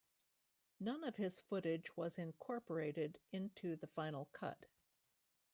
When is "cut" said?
4.33-4.65